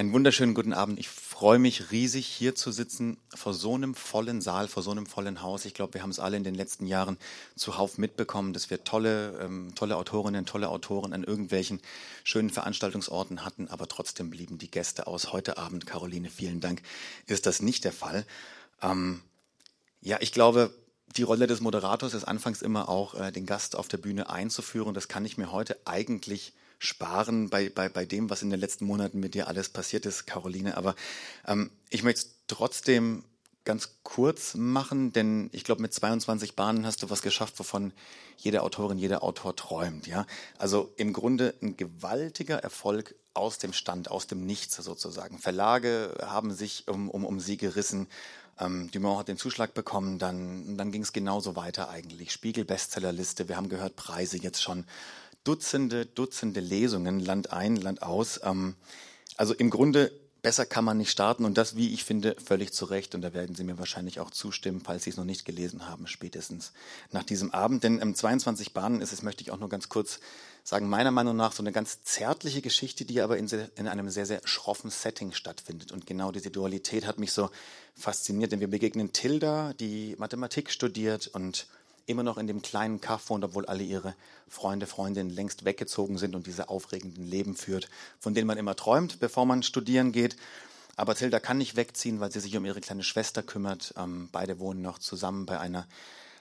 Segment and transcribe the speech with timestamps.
[0.00, 0.98] Einen wunderschönen guten Abend.
[0.98, 5.04] Ich freue mich riesig, hier zu sitzen, vor so einem vollen Saal, vor so einem
[5.04, 5.66] vollen Haus.
[5.66, 7.18] Ich glaube, wir haben es alle in den letzten Jahren
[7.54, 11.82] zuhauf mitbekommen, dass wir tolle, ähm, tolle Autorinnen, tolle Autoren an irgendwelchen
[12.24, 15.34] schönen Veranstaltungsorten hatten, aber trotzdem blieben die Gäste aus.
[15.34, 16.80] Heute Abend, Caroline, vielen Dank,
[17.26, 18.24] ist das nicht der Fall.
[18.80, 19.20] Ähm,
[20.00, 20.72] ja, ich glaube,
[21.14, 24.94] die Rolle des Moderators ist anfangs immer auch, äh, den Gast auf der Bühne einzuführen.
[24.94, 28.86] Das kann ich mir heute eigentlich sparen bei, bei, bei dem, was in den letzten
[28.86, 30.76] Monaten mit dir alles passiert ist, Caroline.
[30.76, 30.96] Aber
[31.46, 33.22] ähm, ich möchte es trotzdem
[33.64, 37.92] ganz kurz machen, denn ich glaube, mit 22 Bahnen hast du was geschafft, wovon
[38.38, 40.06] jede Autorin, jeder Autor träumt.
[40.06, 40.26] Ja,
[40.58, 45.38] also im Grunde ein gewaltiger Erfolg aus dem Stand, aus dem Nichts sozusagen.
[45.38, 48.08] Verlage haben sich um, um, um sie gerissen
[48.60, 52.30] ähm, Dumont hat den Zuschlag bekommen, dann, dann ging es genauso weiter eigentlich.
[52.32, 54.84] Spiegel Bestsellerliste, wir haben gehört, Preise jetzt schon.
[55.44, 58.40] Dutzende, Dutzende Lesungen, Land ein, Land aus.
[58.44, 58.76] Ähm,
[59.36, 62.84] also im Grunde besser kann man nicht starten und das, wie ich finde, völlig zu
[62.86, 63.14] Recht.
[63.14, 66.06] Und da werden Sie mir wahrscheinlich auch zustimmen, falls Sie es noch nicht gelesen haben,
[66.06, 66.72] spätestens
[67.10, 67.84] nach diesem Abend.
[67.84, 70.20] Denn ähm, 22 Bahnen ist es, möchte ich auch nur ganz kurz
[70.62, 74.26] sagen, meiner Meinung nach so eine ganz zärtliche Geschichte, die aber in, in einem sehr,
[74.26, 75.92] sehr schroffen Setting stattfindet.
[75.92, 77.50] Und genau diese Dualität hat mich so
[77.94, 81.66] fasziniert, denn wir begegnen Tilda, die Mathematik studiert und
[82.06, 84.14] immer noch in dem kleinen Kaff wohnt, obwohl alle ihre
[84.48, 89.20] Freunde, Freundinnen längst weggezogen sind und diese aufregenden Leben führt, von denen man immer träumt,
[89.20, 90.36] bevor man studieren geht.
[90.96, 93.94] Aber Tilda kann nicht wegziehen, weil sie sich um ihre kleine Schwester kümmert.
[93.96, 95.86] Ähm, beide wohnen noch zusammen bei einer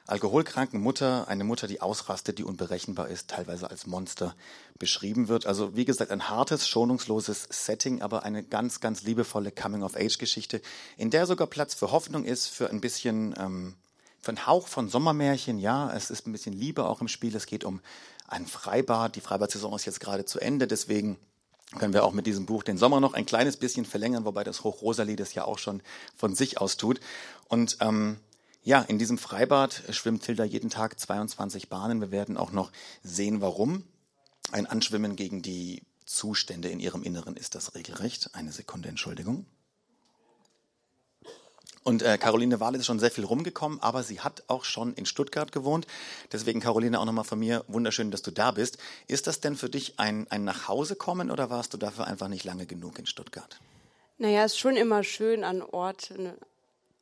[0.10, 4.36] alkoholkranken Mutter, eine Mutter, die ausrastet, die unberechenbar ist, teilweise als Monster
[4.80, 5.46] beschrieben wird.
[5.46, 10.62] Also wie gesagt, ein hartes, schonungsloses Setting, aber eine ganz, ganz liebevolle Coming-of-Age-Geschichte,
[10.98, 13.76] in der sogar Platz für Hoffnung ist, für ein bisschen, ähm,
[14.22, 15.60] für einen Hauch von Sommermärchen.
[15.60, 17.36] Ja, es ist ein bisschen Liebe auch im Spiel.
[17.36, 17.82] Es geht um
[18.28, 19.16] ein Freibad.
[19.16, 21.18] Die Freibad-Saison ist jetzt gerade zu Ende, deswegen
[21.78, 24.64] können wir auch mit diesem Buch den Sommer noch ein kleines bisschen verlängern, wobei das
[24.64, 25.84] Hochrosalie das ja auch schon
[26.16, 27.00] von sich aus tut.
[27.48, 28.18] Und ähm,
[28.64, 32.02] ja, in diesem Freibad schwimmt Tilda jeden Tag 22 Bahnen.
[32.02, 32.72] Wir werden auch noch
[33.04, 33.84] sehen, warum.
[34.52, 38.32] Ein Anschwimmen gegen die Zustände in ihrem Inneren ist das regelrecht.
[38.34, 39.46] Eine Sekunde, Entschuldigung.
[41.84, 45.06] Und äh, Caroline Wahl ist schon sehr viel rumgekommen, aber sie hat auch schon in
[45.06, 45.88] Stuttgart gewohnt.
[46.32, 48.78] Deswegen, Caroline, auch nochmal von mir, wunderschön, dass du da bist.
[49.08, 52.66] Ist das denn für dich ein, ein Nachhausekommen oder warst du dafür einfach nicht lange
[52.66, 53.60] genug in Stuttgart?
[54.18, 56.34] Naja, es ist schon immer schön, an Orten,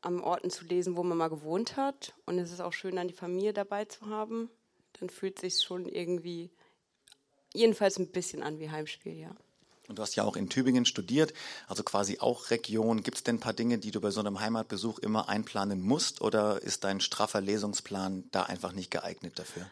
[0.01, 2.13] am Orten zu lesen, wo man mal gewohnt hat.
[2.25, 4.49] Und es ist auch schön, dann die Familie dabei zu haben.
[4.99, 6.51] Dann fühlt es sich schon irgendwie
[7.53, 9.35] jedenfalls ein bisschen an wie Heimspiel, ja.
[9.87, 11.33] Und du hast ja auch in Tübingen studiert,
[11.67, 13.03] also quasi auch Region.
[13.03, 16.21] Gibt es denn ein paar Dinge, die du bei so einem Heimatbesuch immer einplanen musst
[16.21, 19.65] oder ist dein straffer Lesungsplan da einfach nicht geeignet dafür?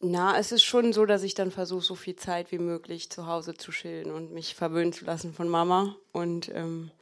[0.00, 3.26] Na, es ist schon so, dass ich dann versuche, so viel Zeit wie möglich zu
[3.26, 5.96] Hause zu chillen und mich verwöhnen zu lassen von Mama.
[6.12, 6.92] Und ähm,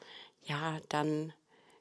[0.43, 1.33] ja, dann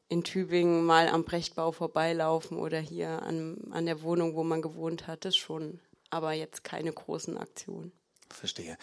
[0.10, 5.08] in Tübingen mal am Brechtbau vorbeilaufen oder hier an, an der Wohnung, wo man gewohnt
[5.08, 5.80] hat, ist schon,
[6.10, 7.92] aber jetzt keine großen Aktionen.
[8.30, 8.78] Verstehe.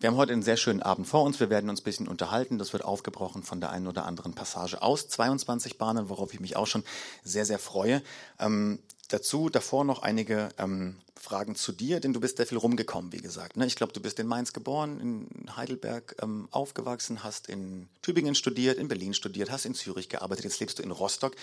[0.00, 1.38] Wir haben heute einen sehr schönen Abend vor uns.
[1.40, 2.58] Wir werden uns ein bisschen unterhalten.
[2.58, 6.56] Das wird aufgebrochen von der einen oder anderen Passage aus 22 Bahnen, worauf ich mich
[6.56, 6.84] auch schon
[7.22, 8.02] sehr, sehr freue.
[8.38, 13.12] Ähm, dazu davor noch einige ähm, Fragen zu dir, denn du bist sehr viel rumgekommen,
[13.12, 13.56] wie gesagt.
[13.56, 13.66] Ne?
[13.66, 18.76] Ich glaube, du bist in Mainz geboren, in Heidelberg ähm, aufgewachsen, hast in Tübingen studiert,
[18.76, 21.34] in Berlin studiert, hast in Zürich gearbeitet, jetzt lebst du in Rostock.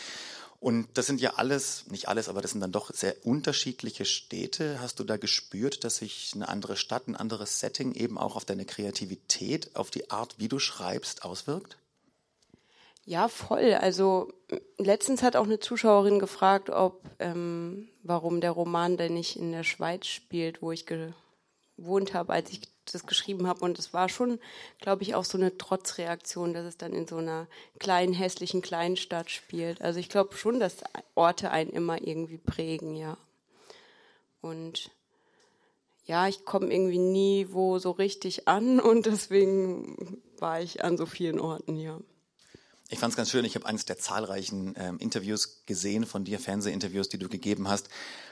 [0.61, 4.79] Und das sind ja alles, nicht alles, aber das sind dann doch sehr unterschiedliche Städte.
[4.79, 8.45] Hast du da gespürt, dass sich eine andere Stadt, ein anderes Setting eben auch auf
[8.45, 11.77] deine Kreativität, auf die Art, wie du schreibst, auswirkt?
[13.05, 13.73] Ja, voll.
[13.73, 14.31] Also
[14.77, 19.63] letztens hat auch eine Zuschauerin gefragt, ob ähm, warum der Roman denn nicht in der
[19.63, 23.61] Schweiz spielt, wo ich gewohnt habe, als ich das geschrieben habe.
[23.61, 24.39] Und es war schon,
[24.79, 27.47] glaube ich, auch so eine Trotzreaktion, dass es dann in so einer
[27.79, 29.81] kleinen, hässlichen Kleinstadt spielt.
[29.81, 30.77] Also ich glaube schon, dass
[31.15, 33.17] Orte einen immer irgendwie prägen, ja.
[34.41, 34.91] Und
[36.05, 41.05] ja, ich komme irgendwie nie wo so richtig an und deswegen war ich an so
[41.05, 41.99] vielen Orten, ja.
[42.89, 43.45] Ich fand es ganz schön.
[43.45, 47.87] Ich habe eines der zahlreichen ähm, Interviews gesehen von dir, Fernsehinterviews, die du gegeben hast.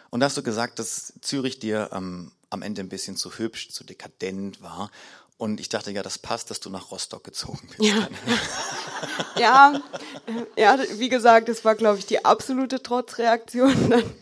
[0.10, 3.70] Und da hast du gesagt, dass Zürich dir ähm, am Ende ein bisschen zu hübsch,
[3.70, 4.92] zu dekadent war.
[5.38, 7.82] Und ich dachte, ja, das passt, dass du nach Rostock gezogen bist.
[7.82, 8.10] Ja,
[9.38, 9.82] ja,
[10.58, 14.04] ja, wie gesagt, das war, glaube ich, die absolute Trotzreaktion.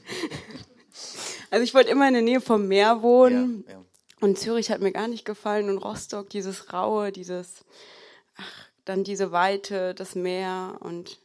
[1.49, 3.63] Also ich wollte immer in der Nähe vom Meer wohnen.
[3.67, 3.85] Ja, ja.
[4.19, 5.69] Und Zürich hat mir gar nicht gefallen.
[5.69, 7.63] Und Rostock, dieses Raue, dieses,
[8.35, 11.19] ach, dann diese Weite, das Meer und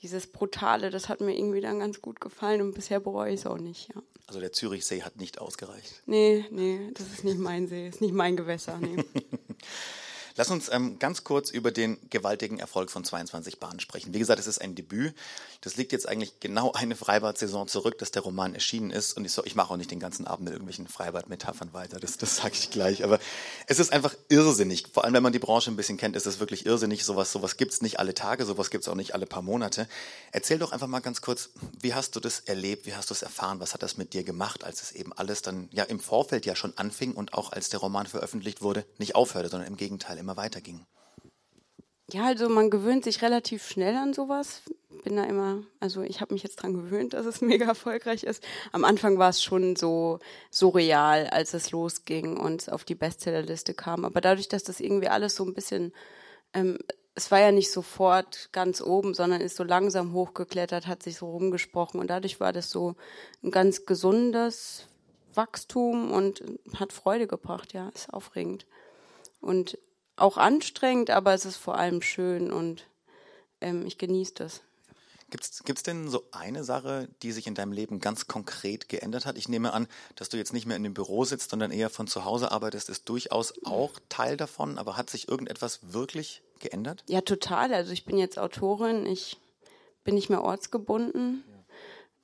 [0.00, 3.46] dieses Brutale, das hat mir irgendwie dann ganz gut gefallen und bisher bereue ich es
[3.46, 4.02] auch nicht, ja.
[4.26, 6.02] Also der Zürichsee hat nicht ausgereicht.
[6.06, 8.96] Nee, nee, das ist nicht mein See, ist nicht mein Gewässer, nee.
[10.38, 14.12] Lass uns ähm, ganz kurz über den gewaltigen Erfolg von 22 Bahnen sprechen.
[14.12, 15.14] Wie gesagt, es ist ein Debüt.
[15.62, 19.16] Das liegt jetzt eigentlich genau eine Freibad-Saison zurück, dass der Roman erschienen ist.
[19.16, 21.98] Und ich, so, ich mache auch nicht den ganzen Abend mit irgendwelchen Freibad-Metaphern weiter.
[21.98, 23.02] Das, das sage ich gleich.
[23.02, 23.18] Aber
[23.66, 24.84] es ist einfach irrsinnig.
[24.92, 27.04] Vor allem, wenn man die Branche ein bisschen kennt, ist es wirklich irrsinnig.
[27.04, 29.88] Sowas, sowas gibt's nicht alle Tage, sowas gibt's auch nicht alle paar Monate.
[30.32, 31.48] Erzähl doch einfach mal ganz kurz,
[31.80, 32.84] wie hast du das erlebt?
[32.84, 33.58] Wie hast du es erfahren?
[33.60, 36.54] Was hat das mit dir gemacht, als es eben alles dann ja im Vorfeld ja
[36.54, 40.36] schon anfing und auch als der Roman veröffentlicht wurde, nicht aufhörte, sondern im Gegenteil immer
[40.36, 40.84] weiterging?
[42.12, 44.62] Ja, also man gewöhnt sich relativ schnell an sowas.
[45.04, 48.42] Bin da immer, also ich habe mich jetzt dran gewöhnt, dass es mega erfolgreich ist.
[48.72, 50.18] Am Anfang war es schon so
[50.50, 54.04] surreal, als es losging und auf die Bestsellerliste kam.
[54.04, 55.92] Aber dadurch, dass das irgendwie alles so ein bisschen,
[56.54, 56.78] ähm,
[57.14, 61.30] es war ja nicht sofort ganz oben, sondern ist so langsam hochgeklettert, hat sich so
[61.30, 62.94] rumgesprochen und dadurch war das so
[63.42, 64.86] ein ganz gesundes
[65.34, 66.42] Wachstum und
[66.74, 67.72] hat Freude gebracht.
[67.72, 68.66] Ja, ist aufregend.
[69.40, 69.78] Und
[70.16, 72.86] auch anstrengend, aber es ist vor allem schön und
[73.60, 74.62] ähm, ich genieße das.
[75.28, 79.36] Gibt es denn so eine Sache, die sich in deinem Leben ganz konkret geändert hat?
[79.36, 82.06] Ich nehme an, dass du jetzt nicht mehr in dem Büro sitzt, sondern eher von
[82.06, 84.78] zu Hause arbeitest, ist durchaus auch Teil davon.
[84.78, 87.02] Aber hat sich irgendetwas wirklich geändert?
[87.08, 87.74] Ja, total.
[87.74, 89.36] Also ich bin jetzt Autorin, ich
[90.04, 91.42] bin nicht mehr ortsgebunden.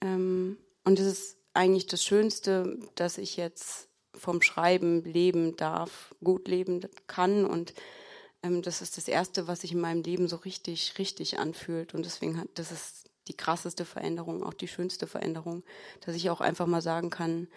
[0.00, 0.08] Ja.
[0.08, 3.88] Ähm, und es ist eigentlich das Schönste, dass ich jetzt
[4.22, 7.74] vom Schreiben leben darf, gut leben kann und
[8.44, 12.06] ähm, das ist das erste, was sich in meinem Leben so richtig, richtig anfühlt und
[12.06, 15.64] deswegen hat, das ist die krasseste Veränderung, auch die schönste Veränderung,
[16.02, 17.48] dass ich auch einfach mal sagen kann,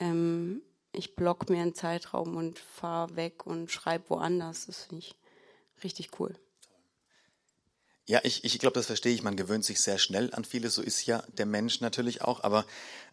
[0.00, 0.60] ähm,
[0.92, 4.66] ich block mir einen Zeitraum und fahre weg und schreibe woanders.
[4.66, 5.14] Das finde ich
[5.84, 6.34] richtig cool.
[8.08, 9.22] Ja, ich, ich glaube, das verstehe ich.
[9.22, 10.74] Man gewöhnt sich sehr schnell an vieles.
[10.74, 12.42] So ist ja der Mensch natürlich auch.
[12.42, 12.64] Aber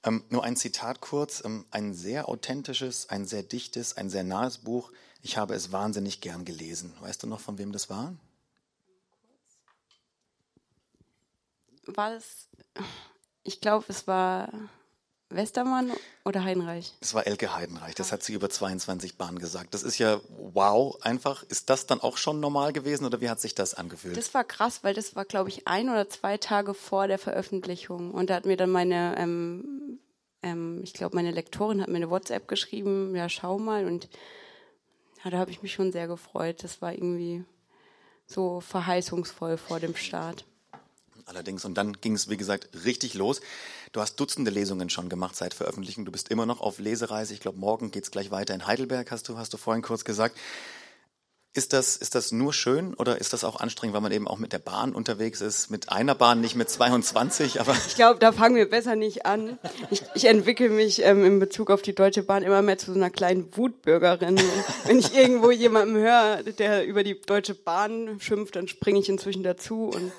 [0.06, 1.44] ähm, nur ein Zitat kurz.
[1.44, 4.94] Ähm, ein sehr authentisches, ein sehr dichtes, ein sehr nahes Buch.
[5.22, 6.94] Ich habe es wahnsinnig gern gelesen.
[7.02, 8.16] Weißt du noch, von wem das war?
[11.88, 12.48] War es,
[13.44, 14.50] ich glaube, es war
[15.36, 15.92] Westermann
[16.24, 16.94] oder Heidenreich?
[17.02, 19.74] Es war Elke Heidenreich, das hat sie über 22 Bahnen gesagt.
[19.74, 21.44] Das ist ja wow, einfach.
[21.44, 24.18] Ist das dann auch schon normal gewesen oder wie hat sich das angefühlt?
[24.18, 28.12] Das war krass, weil das war, glaube ich, ein oder zwei Tage vor der Veröffentlichung.
[28.12, 30.00] Und da hat mir dann meine, ähm,
[30.42, 33.86] ähm, ich glaube, meine Lektorin hat mir eine WhatsApp geschrieben, ja, schau mal.
[33.86, 34.10] Und
[35.24, 36.64] ja, da habe ich mich schon sehr gefreut.
[36.64, 37.44] Das war irgendwie
[38.28, 40.46] so verheißungsvoll vor dem Start.
[41.26, 43.42] Allerdings, und dann ging es, wie gesagt, richtig los.
[43.92, 46.06] Du hast Dutzende Lesungen schon gemacht seit Veröffentlichung.
[46.06, 47.34] Du bist immer noch auf Lesereise.
[47.34, 50.06] Ich glaube, morgen geht es gleich weiter in Heidelberg, hast du, hast du vorhin kurz
[50.06, 50.38] gesagt.
[51.56, 54.38] Ist das, ist das nur schön oder ist das auch anstrengend, weil man eben auch
[54.38, 55.72] mit der Bahn unterwegs ist?
[55.72, 57.74] Mit einer Bahn, nicht mit 22, aber.
[57.88, 59.58] Ich glaube, da fangen wir besser nicht an.
[59.90, 63.00] Ich, ich entwickle mich ähm, in Bezug auf die Deutsche Bahn immer mehr zu so
[63.00, 64.38] einer kleinen Wutbürgerin.
[64.84, 69.44] Wenn ich irgendwo jemanden höre, der über die Deutsche Bahn schimpft, dann springe ich inzwischen
[69.44, 70.12] dazu und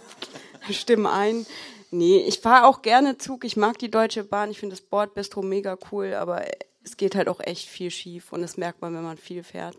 [0.71, 1.47] stimme ein.
[1.91, 3.45] Nee, ich fahre auch gerne Zug.
[3.45, 4.51] Ich mag die Deutsche Bahn.
[4.51, 6.45] Ich finde das Bordbistro mega cool, aber
[6.85, 9.77] es geht halt auch echt viel schief und das merkt man, wenn man viel fährt.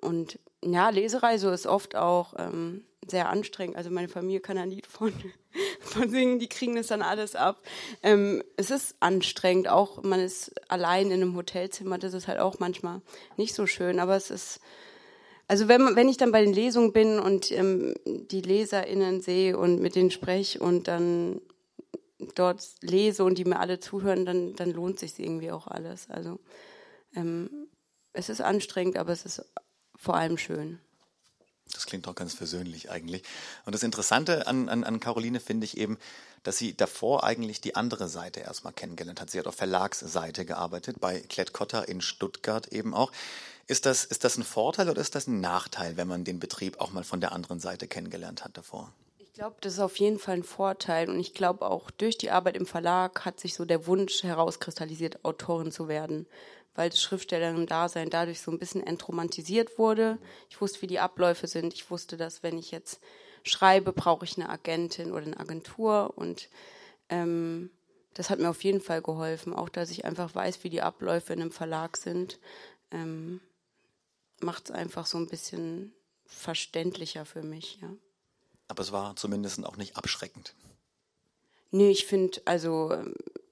[0.00, 3.76] Und ja, Lesereise ist oft auch ähm, sehr anstrengend.
[3.76, 5.12] Also meine Familie kann ein Lied von,
[5.80, 7.60] von singen, die kriegen das dann alles ab.
[8.02, 12.58] Ähm, es ist anstrengend, auch man ist allein in einem Hotelzimmer, das ist halt auch
[12.60, 13.02] manchmal
[13.36, 14.60] nicht so schön, aber es ist
[15.52, 19.82] also wenn, wenn ich dann bei den Lesungen bin und ähm, die LeserInnen sehe und
[19.82, 21.42] mit denen spreche und dann
[22.36, 26.08] dort lese und die mir alle zuhören, dann, dann lohnt sich irgendwie auch alles.
[26.08, 26.40] Also
[27.14, 27.68] ähm,
[28.14, 29.44] es ist anstrengend, aber es ist
[29.94, 30.78] vor allem schön.
[31.70, 33.22] Das klingt doch ganz versöhnlich eigentlich.
[33.66, 35.98] Und das Interessante an, an, an Caroline finde ich eben,
[36.44, 39.28] dass sie davor eigentlich die andere Seite erstmal kennengelernt hat.
[39.28, 43.12] Sie hat auf Verlagsseite gearbeitet, bei Klett-Cotta in Stuttgart eben auch.
[43.66, 46.80] Ist das, ist das ein Vorteil oder ist das ein Nachteil, wenn man den Betrieb
[46.80, 48.92] auch mal von der anderen Seite kennengelernt hat davor?
[49.18, 52.30] Ich glaube, das ist auf jeden Fall ein Vorteil und ich glaube auch durch die
[52.30, 56.26] Arbeit im Verlag hat sich so der Wunsch herauskristallisiert, Autorin zu werden,
[56.74, 60.18] weil das Schriftstellerin-Dasein dadurch so ein bisschen entromantisiert wurde.
[60.50, 61.72] Ich wusste, wie die Abläufe sind.
[61.72, 63.00] Ich wusste, dass wenn ich jetzt
[63.42, 66.50] schreibe, brauche ich eine Agentin oder eine Agentur und
[67.08, 67.70] ähm,
[68.14, 71.32] das hat mir auf jeden Fall geholfen, auch dass ich einfach weiß, wie die Abläufe
[71.32, 72.38] in einem Verlag sind.
[72.90, 73.40] Ähm,
[74.42, 75.92] macht es einfach so ein bisschen
[76.26, 77.88] verständlicher für mich, ja.
[78.68, 80.54] Aber es war zumindest auch nicht abschreckend.
[81.70, 82.96] Nee, ich finde, also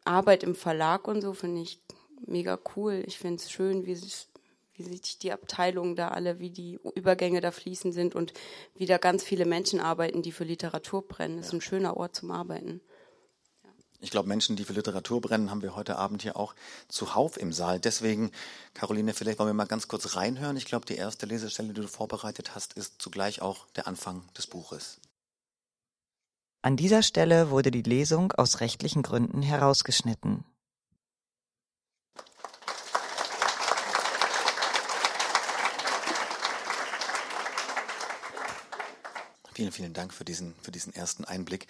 [0.05, 1.81] Arbeit im Verlag und so finde ich
[2.27, 3.03] mega cool.
[3.07, 4.27] Ich finde es schön, wie sich,
[4.75, 8.33] wie sich die Abteilungen da alle, wie die Übergänge da fließen sind und
[8.75, 11.39] wie da ganz viele Menschen arbeiten, die für Literatur brennen.
[11.39, 12.81] Das ist ein schöner Ort zum Arbeiten.
[14.03, 16.55] Ich glaube, Menschen, die für Literatur brennen, haben wir heute Abend hier auch
[16.89, 17.79] zuhauf im Saal.
[17.79, 18.33] Deswegen,
[18.73, 20.57] Caroline, vielleicht wollen wir mal ganz kurz reinhören.
[20.57, 24.47] Ich glaube, die erste Lesestelle, die du vorbereitet hast, ist zugleich auch der Anfang des
[24.47, 24.99] Buches.
[26.63, 30.45] An dieser Stelle wurde die Lesung aus rechtlichen Gründen herausgeschnitten.
[39.53, 41.67] Vielen, vielen Dank für diesen, für diesen ersten Einblick.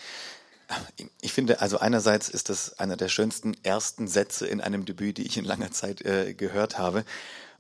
[1.21, 5.27] Ich finde, also einerseits ist das einer der schönsten ersten Sätze in einem Debüt, die
[5.27, 7.05] ich in langer Zeit äh, gehört habe.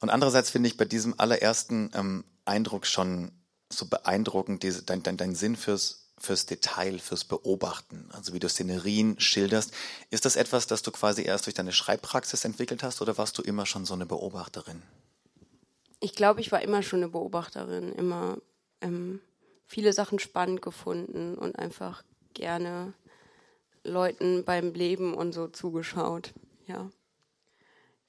[0.00, 3.32] Und andererseits finde ich bei diesem allerersten ähm, Eindruck schon
[3.68, 8.48] so beeindruckend diese, dein, dein, dein Sinn fürs, fürs Detail, fürs Beobachten, also wie du
[8.48, 9.72] Szenerien schilderst.
[10.10, 13.42] Ist das etwas, das du quasi erst durch deine Schreibpraxis entwickelt hast oder warst du
[13.42, 14.82] immer schon so eine Beobachterin?
[16.00, 18.38] Ich glaube, ich war immer schon eine Beobachterin, immer
[18.80, 19.20] ähm,
[19.66, 22.02] viele Sachen spannend gefunden und einfach
[22.34, 22.92] gerne
[23.84, 26.32] Leuten beim Leben und so zugeschaut.
[26.66, 26.90] Ja.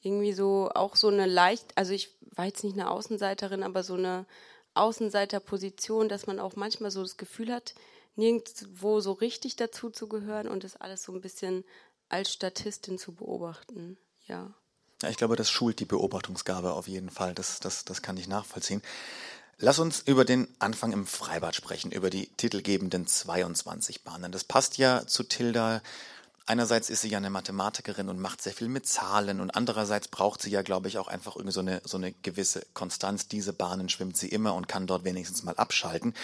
[0.01, 3.93] Irgendwie so, auch so eine leicht, also ich war jetzt nicht eine Außenseiterin, aber so
[3.93, 4.25] eine
[4.73, 7.75] Außenseiterposition, dass man auch manchmal so das Gefühl hat,
[8.15, 11.63] nirgendwo so richtig dazu zu gehören und das alles so ein bisschen
[12.09, 13.97] als Statistin zu beobachten.
[14.27, 14.53] Ja.
[15.01, 17.33] Ja, ich glaube, das schult die Beobachtungsgabe auf jeden Fall.
[17.33, 18.81] Das, das, das kann ich nachvollziehen.
[19.63, 24.31] Lass uns über den Anfang im Freibad sprechen, über die titelgebenden 22 Bahnen.
[24.31, 25.83] Das passt ja zu Tilda.
[26.47, 30.41] Einerseits ist sie ja eine Mathematikerin und macht sehr viel mit Zahlen und andererseits braucht
[30.41, 33.27] sie ja, glaube ich, auch einfach irgendwie so eine, so eine gewisse Konstanz.
[33.27, 36.15] Diese Bahnen schwimmt sie immer und kann dort wenigstens mal abschalten.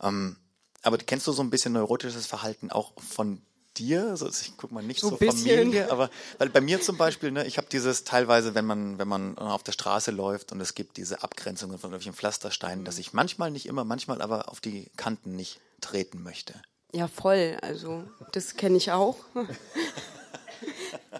[0.00, 0.36] Ähm,
[0.82, 3.42] aber kennst du so ein bisschen neurotisches Verhalten auch von
[3.78, 7.30] dir, also ich guck mal nicht so, so Familie, aber weil bei mir zum Beispiel,
[7.30, 10.74] ne, ich habe dieses teilweise, wenn man wenn man auf der Straße läuft und es
[10.74, 12.84] gibt diese Abgrenzungen von irgendwelchen Pflastersteinen, mhm.
[12.84, 16.54] dass ich manchmal nicht immer, manchmal aber auf die Kanten nicht treten möchte.
[16.92, 17.58] Ja, voll.
[17.60, 19.16] Also das kenne ich auch.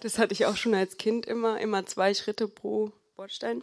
[0.00, 3.62] das hatte ich auch schon als Kind immer, immer zwei Schritte pro Bordstein.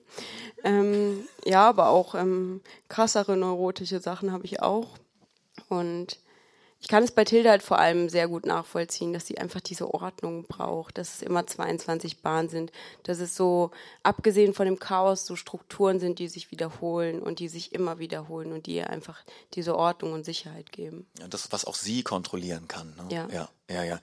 [0.63, 4.97] Ähm, ja, aber auch ähm, krassere neurotische Sachen habe ich auch.
[5.69, 6.19] Und
[6.81, 9.93] ich kann es bei Tilda halt vor allem sehr gut nachvollziehen, dass sie einfach diese
[9.93, 12.71] Ordnung braucht, dass es immer 22 Bahnen sind,
[13.03, 13.69] dass es so,
[14.01, 18.51] abgesehen von dem Chaos, so Strukturen sind, die sich wiederholen und die sich immer wiederholen
[18.51, 19.23] und die ihr einfach
[19.53, 21.05] diese Ordnung und Sicherheit geben.
[21.19, 22.95] Ja, das, was auch sie kontrollieren kann.
[22.95, 23.15] Ne?
[23.15, 23.27] Ja.
[23.31, 24.01] ja, ja, ja.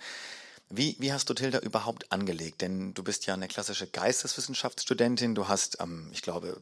[0.70, 2.60] Wie, wie hast du Tilda überhaupt angelegt?
[2.60, 5.34] Denn du bist ja eine klassische Geisteswissenschaftsstudentin.
[5.34, 6.60] Du hast, ähm, ich glaube,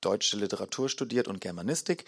[0.00, 2.04] deutsche Literatur studiert und Germanistik.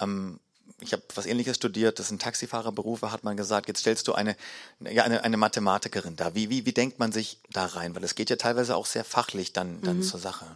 [0.00, 0.40] Ähm,
[0.80, 4.36] ich habe was ähnliches studiert, das sind Taxifahrerberufe, hat man gesagt, jetzt stellst du eine,
[4.84, 6.34] eine, eine Mathematikerin da.
[6.34, 7.94] Wie, wie, wie denkt man sich da rein?
[7.94, 10.02] Weil es geht ja teilweise auch sehr fachlich dann, dann mhm.
[10.02, 10.46] zur Sache.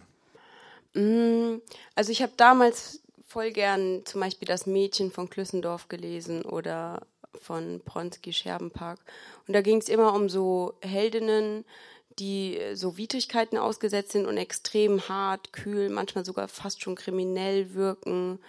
[0.93, 1.61] Mm,
[1.95, 7.01] also ich habe damals voll gern zum Beispiel das Mädchen von Klüssendorf gelesen oder
[7.41, 8.99] von Bronski Scherbenpark.
[9.47, 11.65] Und da ging es immer um so Heldinnen,
[12.19, 18.39] die so Widrigkeiten ausgesetzt sind und extrem hart, kühl, manchmal sogar fast schon kriminell wirken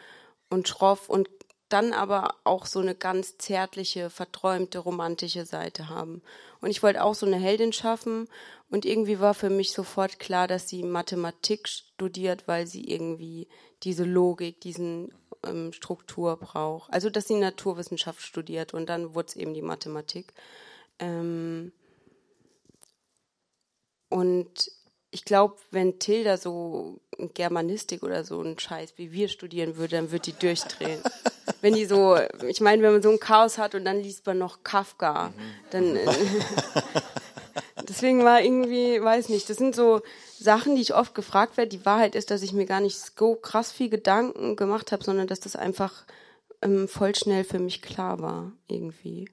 [0.49, 1.29] und schroff und
[1.69, 6.23] dann aber auch so eine ganz zärtliche, verträumte, romantische Seite haben.
[6.61, 8.29] Und ich wollte auch so eine Heldin schaffen
[8.71, 13.49] und irgendwie war für mich sofort klar, dass sie Mathematik studiert, weil sie irgendwie
[13.83, 15.13] diese Logik, diesen
[15.47, 16.93] ähm, Struktur braucht.
[16.93, 20.33] Also dass sie Naturwissenschaft studiert und dann wurde es eben die Mathematik.
[20.99, 21.73] Ähm
[24.09, 24.71] und
[25.11, 27.01] ich glaube, wenn Tilda so
[27.35, 31.03] Germanistik oder so einen Scheiß wie wir studieren würde, dann wird die durchdrehen.
[31.61, 34.39] wenn die so, ich meine, wenn man so ein Chaos hat und dann liest man
[34.39, 35.33] noch Kafka,
[35.71, 36.07] dann äh,
[37.89, 40.03] deswegen war irgendwie, weiß nicht, das sind so
[40.39, 41.71] Sachen, die ich oft gefragt werde.
[41.71, 45.27] Die Wahrheit ist, dass ich mir gar nicht so krass viel Gedanken gemacht habe, sondern
[45.27, 46.05] dass das einfach
[46.63, 49.29] ähm, voll schnell für mich klar war irgendwie.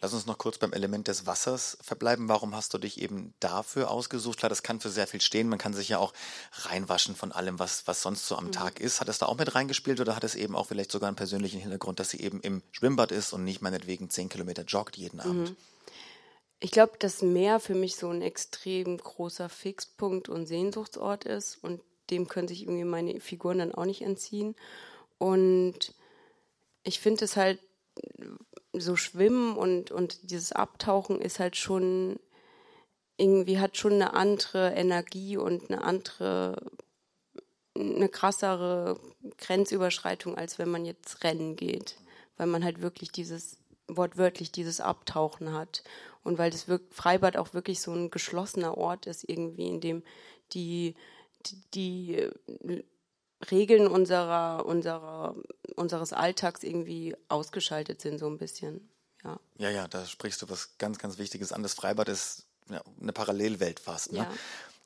[0.00, 2.28] Lass uns noch kurz beim Element des Wassers verbleiben.
[2.28, 4.38] Warum hast du dich eben dafür ausgesucht?
[4.38, 5.48] Klar, das kann für sehr viel stehen.
[5.48, 6.12] Man kann sich ja auch
[6.52, 8.52] reinwaschen von allem, was, was sonst so am mhm.
[8.52, 9.00] Tag ist.
[9.00, 11.60] Hat es da auch mit reingespielt oder hat es eben auch vielleicht sogar einen persönlichen
[11.60, 15.50] Hintergrund, dass sie eben im Schwimmbad ist und nicht meinetwegen zehn Kilometer joggt jeden Abend?
[15.50, 15.56] Mhm.
[16.60, 21.80] Ich glaube, dass Meer für mich so ein extrem großer Fixpunkt und Sehnsuchtsort ist und
[22.10, 24.54] dem können sich irgendwie meine Figuren dann auch nicht entziehen.
[25.18, 25.94] Und
[26.82, 27.58] ich finde es halt
[28.76, 32.18] so Schwimmen und, und dieses Abtauchen ist halt schon
[33.16, 36.56] irgendwie hat schon eine andere Energie und eine andere,
[37.76, 38.98] eine krassere
[39.38, 41.96] Grenzüberschreitung, als wenn man jetzt rennen geht.
[42.36, 45.84] Weil man halt wirklich dieses, wortwörtlich dieses Abtauchen hat.
[46.24, 50.02] Und weil das Freibad auch wirklich so ein geschlossener Ort ist, irgendwie, in dem
[50.52, 50.94] die,
[51.46, 52.84] die, die
[53.50, 55.34] Regeln unserer, unserer,
[55.76, 58.88] unseres Alltags irgendwie ausgeschaltet sind, so ein bisschen.
[59.24, 59.38] ja.
[59.58, 61.62] Ja, ja, da sprichst du was ganz, ganz Wichtiges an.
[61.62, 62.44] Das Freibad ist
[63.00, 64.12] eine Parallelwelt fast.
[64.12, 64.18] Ne?
[64.18, 64.32] Ja.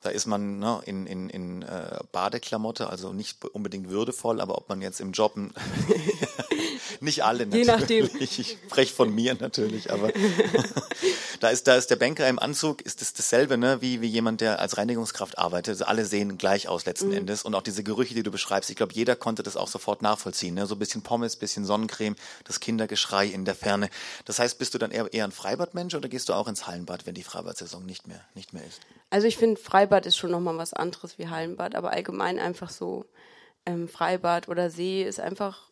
[0.01, 4.69] Da ist man ne, in, in, in äh, Badeklamotte, also nicht unbedingt würdevoll, aber ob
[4.69, 5.35] man jetzt im Job
[7.01, 8.05] nicht alle Je nachdem.
[8.05, 8.39] natürlich.
[8.39, 10.11] Ich spreche von mir natürlich, aber
[11.39, 14.41] da ist da ist der Banker im Anzug, ist das dasselbe, ne, wie wie jemand,
[14.41, 15.73] der als Reinigungskraft arbeitet.
[15.73, 16.89] Also alle sehen gleich aus Mhm.
[16.89, 18.69] letzten Endes und auch diese Gerüche, die du beschreibst.
[18.69, 20.55] Ich glaube, jeder konnte das auch sofort nachvollziehen.
[20.55, 20.65] Ne?
[20.67, 23.89] So ein bisschen Pommes, bisschen Sonnencreme, das Kindergeschrei in der Ferne.
[24.25, 27.05] Das heißt, bist du dann eher, eher ein Freibadmensch oder gehst du auch ins Hallenbad,
[27.05, 28.81] wenn die Freibadsaison nicht mehr nicht mehr ist?
[29.09, 33.05] Also ich finde, Freibad ist schon nochmal was anderes wie Hallenbad, aber allgemein einfach so
[33.65, 35.69] ähm, Freibad oder See ist einfach,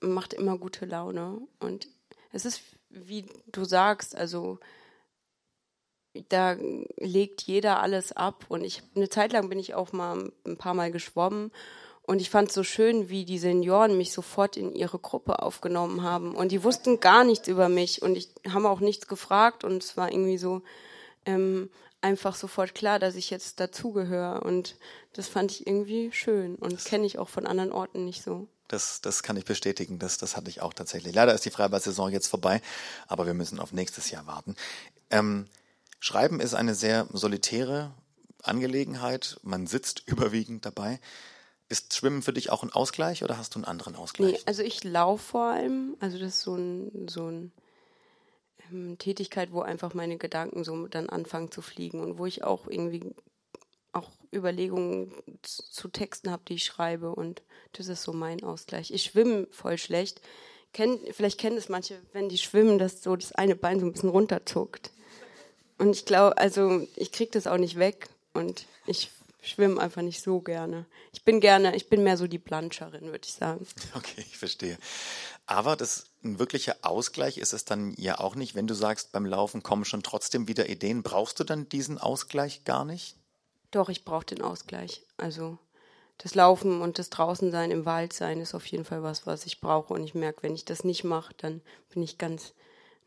[0.00, 1.38] macht immer gute Laune.
[1.58, 1.88] Und
[2.32, 4.58] es ist, wie du sagst, also
[6.28, 6.56] da
[6.96, 8.44] legt jeder alles ab.
[8.48, 11.52] Und ich eine Zeit lang bin ich auch mal ein paar Mal geschwommen.
[12.02, 16.02] Und ich fand es so schön, wie die Senioren mich sofort in ihre Gruppe aufgenommen
[16.02, 16.34] haben.
[16.34, 19.62] Und die wussten gar nichts über mich und ich haben auch nichts gefragt.
[19.62, 20.62] Und es war irgendwie so,
[21.24, 21.70] ähm,
[22.02, 24.40] einfach sofort klar, dass ich jetzt dazugehöre.
[24.42, 24.76] Und
[25.12, 28.48] das fand ich irgendwie schön und kenne ich auch von anderen Orten nicht so.
[28.68, 29.98] Das, das kann ich bestätigen.
[29.98, 31.14] Das, das hatte ich auch tatsächlich.
[31.14, 32.62] Leider ist die Freibad-Saison jetzt vorbei,
[33.08, 34.54] aber wir müssen auf nächstes Jahr warten.
[35.10, 35.46] Ähm,
[36.00, 37.92] Schreiben ist eine sehr solitäre
[38.42, 39.38] Angelegenheit.
[39.42, 40.98] Man sitzt überwiegend dabei.
[41.68, 44.32] Ist Schwimmen für dich auch ein Ausgleich oder hast du einen anderen Ausgleich?
[44.32, 45.96] Nee, also ich laufe vor allem.
[46.00, 47.52] Also das ist so ein, so ein
[48.72, 52.66] ähm, Tätigkeit, wo einfach meine Gedanken so dann anfangen zu fliegen und wo ich auch
[52.66, 53.14] irgendwie
[53.92, 57.42] auch Überlegungen zu Texten habe, die ich schreibe und
[57.72, 58.92] das ist so mein Ausgleich.
[58.92, 60.20] Ich schwimme voll schlecht.
[60.72, 63.92] Kenn, vielleicht kennen es manche, wenn die schwimmen, dass so das eine Bein so ein
[63.92, 64.92] bisschen runterzuckt.
[65.80, 69.10] Und ich glaube, also ich kriege das auch nicht weg und ich
[69.40, 70.84] schwimme einfach nicht so gerne.
[71.14, 73.66] Ich bin gerne, ich bin mehr so die Planscherin, würde ich sagen.
[73.94, 74.76] Okay, ich verstehe.
[75.46, 79.24] Aber das ein wirklicher Ausgleich ist es dann ja auch nicht, wenn du sagst, beim
[79.24, 81.02] Laufen kommen schon trotzdem wieder Ideen.
[81.02, 83.16] Brauchst du dann diesen Ausgleich gar nicht?
[83.70, 85.06] Doch, ich brauche den Ausgleich.
[85.16, 85.56] Also
[86.18, 89.62] das Laufen und das Draußensein im Wald sein ist auf jeden Fall was, was ich
[89.62, 89.94] brauche.
[89.94, 92.52] Und ich merke, wenn ich das nicht mache, dann bin ich ganz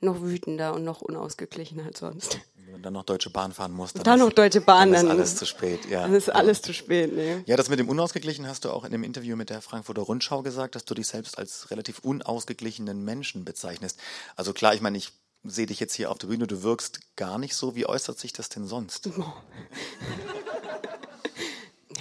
[0.03, 2.39] noch wütender und noch unausgeglichener als sonst.
[2.73, 5.11] Wenn dann noch Deutsche Bahn fahren musst, dann, Dann ist, noch Deutsche Bahn, dann ist
[5.11, 5.85] alles zu spät.
[5.85, 6.01] Ja.
[6.01, 7.43] Dann ist alles zu spät, ne?
[7.45, 10.41] Ja, das mit dem Unausgeglichen hast du auch in dem Interview mit der Frankfurter Rundschau
[10.41, 13.99] gesagt, dass du dich selbst als relativ unausgeglichenen Menschen bezeichnest.
[14.35, 15.11] Also klar, ich meine, ich
[15.43, 17.75] sehe dich jetzt hier auf der Bühne, du wirkst gar nicht so.
[17.75, 19.09] Wie äußert sich das denn sonst?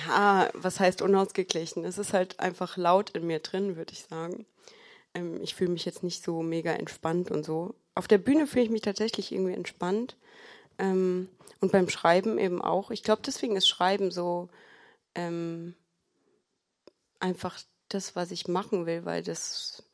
[0.08, 1.84] Ja, was heißt unausgeglichen?
[1.84, 4.46] Es ist halt einfach laut in mir drin, würde ich sagen.
[5.14, 7.74] Ähm, ich fühle mich jetzt nicht so mega entspannt und so.
[7.94, 10.16] Auf der Bühne fühle ich mich tatsächlich irgendwie entspannt.
[10.78, 11.28] Ähm,
[11.60, 12.90] und beim Schreiben eben auch.
[12.90, 14.48] Ich glaube, deswegen ist Schreiben so
[15.14, 15.74] ähm,
[17.20, 17.58] einfach
[17.88, 19.84] das, was ich machen will, weil das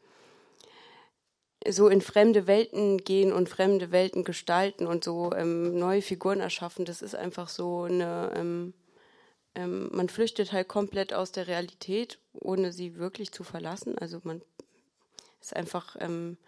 [1.67, 6.85] so in fremde Welten gehen und fremde Welten gestalten und so ähm, neue Figuren erschaffen,
[6.85, 8.75] das ist einfach so eine, ähm,
[9.55, 13.99] ähm, man flüchtet halt komplett aus der Realität, ohne sie wirklich zu verlassen.
[13.99, 14.41] Also man
[15.41, 16.39] ist einfach ähm,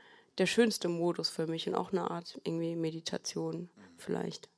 [0.40, 4.48] der schönste Modus für mich und auch eine Art irgendwie Meditation vielleicht.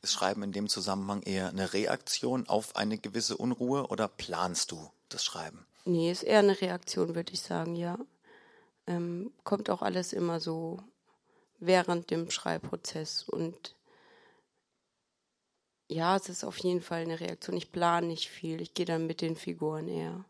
[0.00, 4.92] Ist Schreiben in dem Zusammenhang eher eine Reaktion auf eine gewisse Unruhe oder planst du
[5.08, 5.66] das Schreiben?
[5.84, 7.98] Nee, ist eher eine Reaktion, würde ich sagen, ja.
[8.86, 10.78] Ähm, kommt auch alles immer so
[11.58, 13.74] während dem Schreibprozess und
[15.88, 17.56] ja, es ist auf jeden Fall eine Reaktion.
[17.56, 20.24] Ich plane nicht viel, ich gehe dann mit den Figuren eher.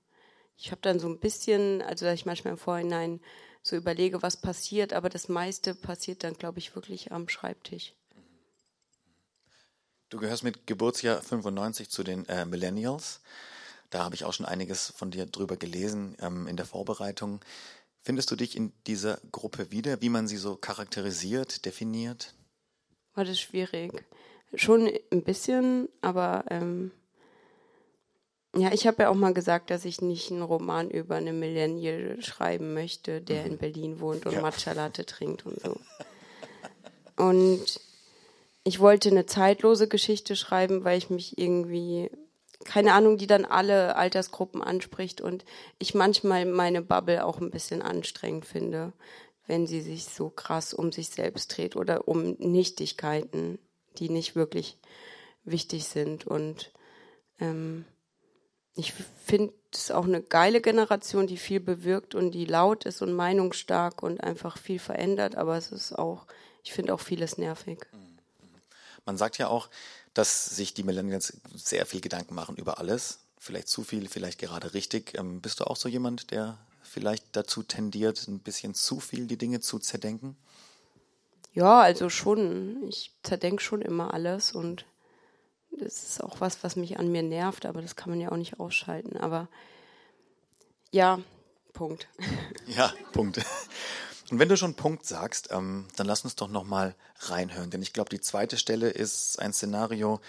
[0.57, 3.21] Ich habe dann so ein bisschen, also dass ich manchmal im Vorhinein
[3.63, 7.95] so überlege, was passiert, aber das meiste passiert dann, glaube ich, wirklich am Schreibtisch.
[10.09, 13.21] Du gehörst mit Geburtsjahr 95 zu den äh, Millennials.
[13.91, 17.41] Da habe ich auch schon einiges von dir drüber gelesen ähm, in der Vorbereitung.
[18.03, 22.35] Findest du dich in dieser Gruppe wieder, wie man sie so charakterisiert, definiert?
[23.15, 24.05] War das schwierig?
[24.55, 26.91] Schon ein bisschen, aber ähm,
[28.57, 32.21] ja, ich habe ja auch mal gesagt, dass ich nicht einen Roman über eine Millennial
[32.21, 34.41] schreiben möchte, der in Berlin wohnt und Ja.
[34.41, 35.77] Matcha Latte trinkt und so.
[37.17, 37.81] Und
[38.65, 42.11] ich wollte eine zeitlose Geschichte schreiben, weil ich mich irgendwie,
[42.65, 45.45] keine Ahnung, die dann alle Altersgruppen anspricht und
[45.79, 48.93] ich manchmal meine Bubble auch ein bisschen anstrengend finde,
[49.47, 53.59] wenn sie sich so krass um sich selbst dreht oder um Nichtigkeiten,
[53.99, 54.79] die nicht wirklich
[55.45, 56.27] wichtig sind.
[56.27, 56.73] Und
[57.41, 57.85] ähm,
[58.75, 63.13] ich finde es auch eine geile Generation, die viel bewirkt und die laut ist und
[63.13, 66.27] meinungsstark und einfach viel verändert, aber es ist auch,
[66.63, 67.87] ich finde auch vieles nervig.
[69.07, 69.69] Man sagt ja auch,
[70.15, 73.21] dass sich die Millennials sehr viel Gedanken machen über alles.
[73.39, 75.19] Vielleicht zu viel, vielleicht gerade richtig.
[75.19, 79.39] Ähm, bist du auch so jemand, der vielleicht dazu tendiert, ein bisschen zu viel die
[79.39, 80.37] Dinge zu zerdenken?
[81.53, 82.89] Ja, also schon.
[82.89, 84.85] Ich zerdenke schon immer alles und
[85.73, 88.37] das ist auch was, was mich an mir nervt, aber das kann man ja auch
[88.37, 89.17] nicht ausschalten.
[89.17, 89.49] Aber
[90.91, 91.21] ja,
[91.73, 92.09] Punkt.
[92.67, 93.39] Ja, Punkt.
[94.31, 97.83] Und wenn du schon Punkt sagst, ähm, dann lass uns doch noch mal reinhören, denn
[97.83, 100.21] ich glaube, die zweite Stelle ist ein Szenario,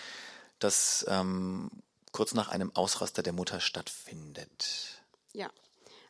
[0.57, 1.69] das ähm,
[2.11, 5.03] kurz nach einem Ausraster der Mutter stattfindet.
[5.33, 5.51] Ja.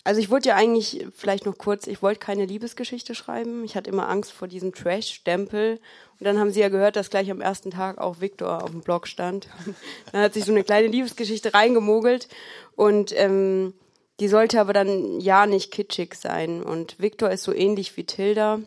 [0.04, 3.64] Also ich wollte ja eigentlich, vielleicht noch kurz, ich wollte keine Liebesgeschichte schreiben.
[3.64, 5.80] Ich hatte immer Angst vor diesem Trash-Stempel.
[6.20, 8.82] Und dann haben sie ja gehört, dass gleich am ersten Tag auch Victor auf dem
[8.82, 9.48] Blog stand.
[10.12, 12.30] dann hat sich so eine kleine Liebesgeschichte reingemogelt.
[12.76, 13.74] Und ähm,
[14.20, 16.64] die sollte aber dann ja nicht kitschig sein.
[16.64, 18.60] Und Victor ist so ähnlich wie Tilda.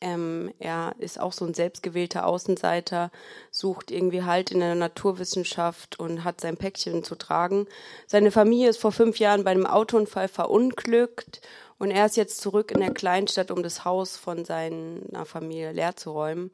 [0.00, 3.10] Ähm, er ist auch so ein selbstgewählter Außenseiter,
[3.50, 7.66] sucht irgendwie Halt in der Naturwissenschaft und hat sein Päckchen zu tragen.
[8.06, 11.40] Seine Familie ist vor fünf Jahren bei einem Autounfall verunglückt
[11.78, 15.96] und er ist jetzt zurück in der Kleinstadt, um das Haus von seiner Familie leer
[15.96, 16.50] zu räumen.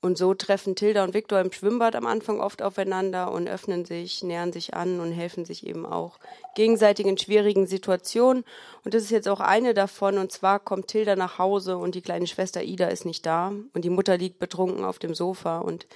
[0.00, 4.22] Und so treffen Tilda und Viktor im Schwimmbad am Anfang oft aufeinander und öffnen sich,
[4.22, 6.20] nähern sich an und helfen sich eben auch
[6.58, 8.44] gegenseitig in schwierigen Situationen.
[8.84, 10.18] Und das ist jetzt auch eine davon.
[10.18, 13.52] Und zwar kommt Tilda nach Hause und die kleine Schwester Ida ist nicht da.
[13.74, 15.58] Und die Mutter liegt betrunken auf dem Sofa.
[15.58, 15.86] Und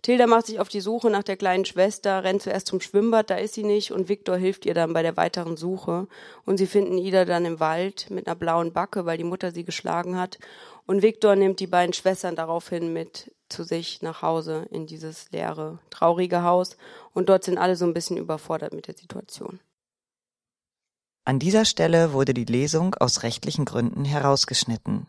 [0.00, 3.34] Tilda macht sich auf die Suche nach der kleinen Schwester, rennt zuerst zum Schwimmbad, da
[3.34, 3.90] ist sie nicht.
[3.90, 6.06] Und Viktor hilft ihr dann bei der weiteren Suche.
[6.46, 9.64] Und sie finden Ida dann im Wald mit einer blauen Backe, weil die Mutter sie
[9.64, 10.38] geschlagen hat.
[10.86, 15.80] Und Viktor nimmt die beiden Schwestern daraufhin mit zu sich nach Hause in dieses leere,
[15.90, 16.76] traurige Haus.
[17.12, 19.58] Und dort sind alle so ein bisschen überfordert mit der Situation.
[21.24, 25.06] An dieser Stelle wurde die Lesung aus rechtlichen Gründen herausgeschnitten.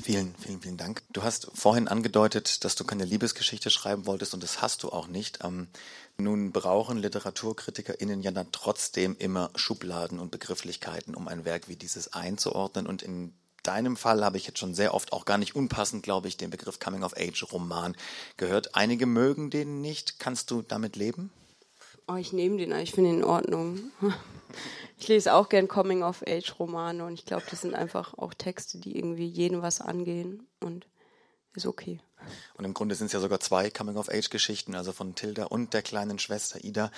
[0.00, 1.02] Vielen, vielen, vielen Dank.
[1.10, 5.08] Du hast vorhin angedeutet, dass du keine Liebesgeschichte schreiben wolltest und das hast du auch
[5.08, 5.40] nicht.
[5.42, 5.68] Ähm,
[6.18, 12.12] nun brauchen LiteraturkritikerInnen ja dann trotzdem immer Schubladen und Begrifflichkeiten, um ein Werk wie dieses
[12.12, 12.86] einzuordnen.
[12.86, 16.28] Und in deinem Fall habe ich jetzt schon sehr oft auch gar nicht unpassend, glaube
[16.28, 17.96] ich, den Begriff Coming-of-Age-Roman
[18.36, 18.74] gehört.
[18.74, 20.18] Einige mögen den nicht.
[20.18, 21.30] Kannst du damit leben?
[22.08, 23.90] Oh, ich nehme den, ich finde ihn in Ordnung.
[24.98, 29.26] Ich lese auch gern Coming-of-Age-Romane und ich glaube, das sind einfach auch Texte, die irgendwie
[29.26, 30.86] jeden was angehen und
[31.54, 32.00] ist okay.
[32.54, 36.18] Und im Grunde sind es ja sogar zwei Coming-of-Age-Geschichten, also von Tilda und der kleinen
[36.18, 36.90] Schwester Ida.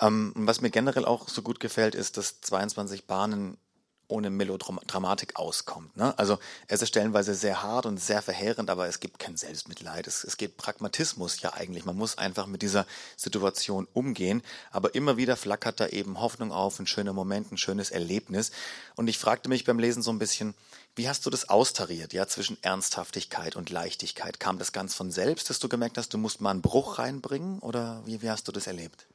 [0.00, 3.58] Ähm, was mir generell auch so gut gefällt, ist, dass 22 Bahnen
[4.08, 5.96] ohne Melodramatik auskommt.
[5.96, 6.16] Ne?
[6.18, 6.38] Also
[6.68, 10.06] es ist stellenweise sehr hart und sehr verheerend, aber es gibt kein Selbstmitleid.
[10.06, 11.84] Es, es geht Pragmatismus ja eigentlich.
[11.84, 12.86] Man muss einfach mit dieser
[13.16, 14.42] Situation umgehen.
[14.70, 18.50] Aber immer wieder flackert da eben Hoffnung auf, ein schöner Moment, ein schönes Erlebnis.
[18.96, 20.54] Und ich fragte mich beim Lesen so ein bisschen,
[20.94, 24.38] wie hast du das austariert, ja, zwischen Ernsthaftigkeit und Leichtigkeit?
[24.40, 27.60] Kam das ganz von selbst, dass du gemerkt hast, du musst mal einen Bruch reinbringen?
[27.60, 29.06] Oder wie, wie hast du das erlebt?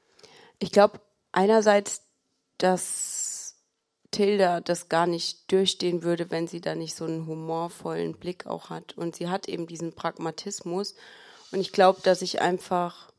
[0.57, 0.99] Ich glaube,
[1.31, 2.01] einerseits,
[2.57, 3.26] dass
[4.11, 8.69] Tilda das gar nicht durchstehen würde, wenn sie da nicht so einen humorvollen Blick auch
[8.69, 8.97] hat.
[8.97, 10.95] Und sie hat eben diesen Pragmatismus.
[11.51, 13.11] Und ich glaube, dass ich einfach,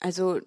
[0.00, 0.40] also,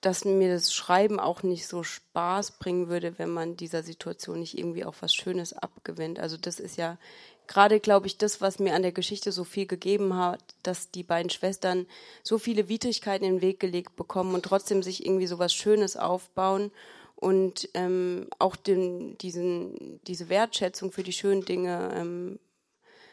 [0.00, 4.58] dass mir das Schreiben auch nicht so Spaß bringen würde, wenn man dieser Situation nicht
[4.58, 6.18] irgendwie auch was Schönes abgewinnt.
[6.18, 6.98] Also das ist ja
[7.46, 11.02] gerade, glaube ich, das, was mir an der Geschichte so viel gegeben hat, dass die
[11.02, 11.86] beiden Schwestern
[12.22, 15.96] so viele Widrigkeiten in den Weg gelegt bekommen und trotzdem sich irgendwie so was Schönes
[15.96, 16.70] aufbauen
[17.22, 22.40] und ähm, auch den, diesen, diese Wertschätzung für die schönen Dinge ähm,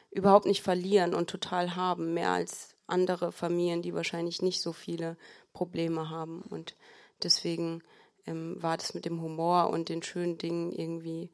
[0.09, 5.15] überhaupt nicht verlieren und total haben, mehr als andere Familien, die wahrscheinlich nicht so viele
[5.53, 6.41] Probleme haben.
[6.41, 6.75] Und
[7.21, 7.83] deswegen
[8.25, 11.29] ähm, war das mit dem Humor und den schönen Dingen irgendwie,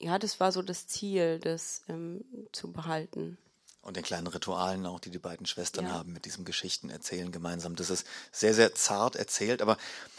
[0.00, 3.36] ja, das war so das Ziel, das ähm, zu behalten.
[3.84, 5.92] Und den kleinen Ritualen auch, die die beiden Schwestern ja.
[5.92, 7.76] haben mit diesem Geschichten erzählen gemeinsam.
[7.76, 9.76] Das ist sehr, sehr zart erzählt, aber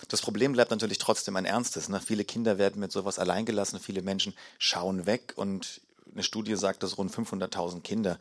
[0.07, 1.89] das Problem bleibt natürlich trotzdem ein ernstes.
[1.89, 1.99] Ne?
[1.99, 5.81] Viele Kinder werden mit sowas alleingelassen, viele Menschen schauen weg und
[6.13, 8.19] eine Studie sagt, dass rund 500.000 Kinder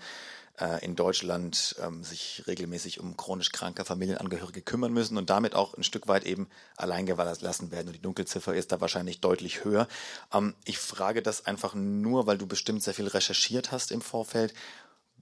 [0.61, 5.75] äh, in Deutschland ähm, sich regelmäßig um chronisch kranke Familienangehörige kümmern müssen und damit auch
[5.75, 7.89] ein Stück weit eben alleingelassen werden.
[7.89, 9.89] Und die Dunkelziffer ist da wahrscheinlich deutlich höher.
[10.33, 14.55] Ähm, ich frage das einfach nur, weil du bestimmt sehr viel recherchiert hast im Vorfeld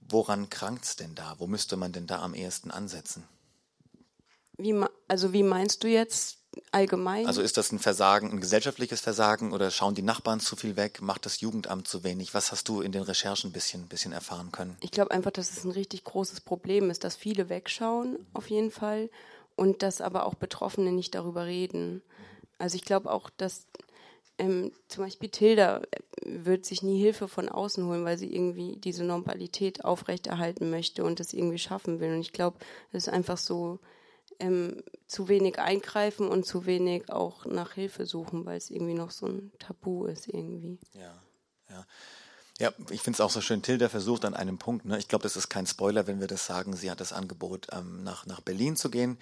[0.09, 1.35] woran krankt es denn da?
[1.37, 3.23] Wo müsste man denn da am ehesten ansetzen?
[4.57, 4.75] Wie,
[5.07, 6.37] also wie meinst du jetzt
[6.71, 7.25] allgemein?
[7.25, 11.01] Also ist das ein Versagen, ein gesellschaftliches Versagen oder schauen die Nachbarn zu viel weg?
[11.01, 12.33] Macht das Jugendamt zu wenig?
[12.33, 14.77] Was hast du in den Recherchen ein bisschen, bisschen erfahren können?
[14.81, 18.71] Ich glaube einfach, dass es ein richtig großes Problem ist, dass viele wegschauen, auf jeden
[18.71, 19.09] Fall,
[19.55, 22.01] und dass aber auch Betroffene nicht darüber reden.
[22.59, 23.65] Also ich glaube auch, dass
[24.37, 28.77] ähm, zum Beispiel Tilda äh, wird sich nie Hilfe von außen holen, weil sie irgendwie
[28.77, 32.13] diese Normalität aufrechterhalten möchte und das irgendwie schaffen will.
[32.13, 32.57] Und ich glaube,
[32.91, 33.79] es ist einfach so
[34.39, 39.11] ähm, zu wenig eingreifen und zu wenig auch nach Hilfe suchen, weil es irgendwie noch
[39.11, 40.79] so ein Tabu ist irgendwie.
[40.93, 41.21] Ja,
[41.69, 41.85] ja.
[42.59, 43.63] Ja, ich finde es auch so schön.
[43.63, 44.99] Tilda versucht an einem Punkt, ne?
[44.99, 48.03] ich glaube, das ist kein Spoiler, wenn wir das sagen, sie hat das Angebot, ähm,
[48.03, 49.17] nach, nach Berlin zu gehen.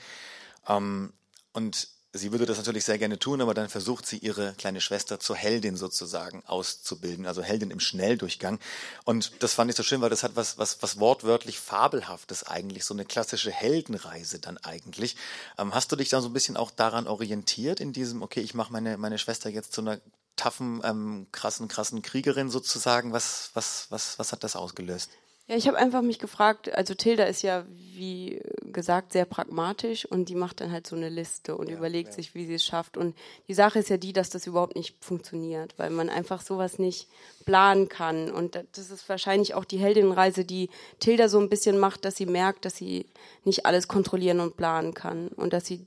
[0.67, 1.13] Ähm,
[1.53, 5.19] und sie würde das natürlich sehr gerne tun, aber dann versucht sie ihre kleine Schwester
[5.19, 8.59] zur Heldin sozusagen auszubilden, also Heldin im Schnelldurchgang.
[9.05, 12.85] Und das fand ich so schön, weil das hat was, was, was wortwörtlich Fabelhaftes eigentlich,
[12.85, 15.15] so eine klassische Heldenreise dann eigentlich.
[15.57, 18.53] Ähm, hast du dich da so ein bisschen auch daran orientiert in diesem, okay, ich
[18.53, 19.99] mache meine, meine Schwester jetzt zu einer
[20.35, 23.13] taffen, ähm, krassen, krassen Kriegerin sozusagen?
[23.13, 25.11] Was, was, was, was hat das ausgelöst?
[25.51, 30.29] Ja, ich habe einfach mich gefragt, also Tilda ist ja, wie gesagt, sehr pragmatisch und
[30.29, 32.15] die macht dann halt so eine Liste und ja, überlegt ja.
[32.15, 32.95] sich, wie sie es schafft.
[32.95, 33.17] Und
[33.49, 37.09] die Sache ist ja die, dass das überhaupt nicht funktioniert, weil man einfach sowas nicht
[37.43, 38.31] planen kann.
[38.31, 40.69] Und das ist wahrscheinlich auch die Heldinnenreise, die
[41.01, 43.07] Tilda so ein bisschen macht, dass sie merkt, dass sie
[43.43, 45.85] nicht alles kontrollieren und planen kann und dass sie